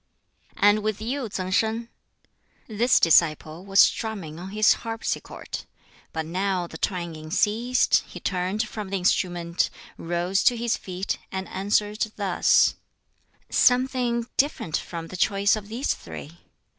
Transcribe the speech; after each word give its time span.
"And 0.57 0.81
with 0.81 0.99
you, 0.99 1.29
Tsang 1.29 1.51
Sin?" 1.51 1.89
This 2.67 2.99
disciple 2.99 3.63
was 3.63 3.79
strumming 3.79 4.39
on 4.39 4.49
his 4.49 4.73
harpsichord, 4.81 5.59
but 6.11 6.25
now 6.25 6.65
the 6.65 6.79
twanging 6.79 7.29
ceased, 7.29 7.97
he 8.07 8.19
turned 8.19 8.67
from 8.67 8.89
the 8.89 8.97
instrument, 8.97 9.69
rose 9.99 10.43
to 10.45 10.57
his 10.57 10.75
feet, 10.75 11.19
and 11.31 11.47
answered 11.49 12.11
thus: 12.15 12.73
"Something 13.51 14.25
different 14.37 14.75
from 14.75 15.09
the 15.09 15.15
choice 15.17 15.55
of 15.55 15.67
these 15.67 15.93
three." 15.93 16.39